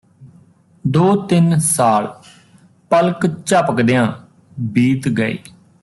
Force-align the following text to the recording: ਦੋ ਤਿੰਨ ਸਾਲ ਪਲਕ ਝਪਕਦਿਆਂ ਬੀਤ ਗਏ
ਦੋ 0.85 1.15
ਤਿੰਨ 1.27 1.57
ਸਾਲ 1.59 2.07
ਪਲਕ 2.91 3.25
ਝਪਕਦਿਆਂ 3.45 4.07
ਬੀਤ 4.59 5.07
ਗਏ 5.09 5.37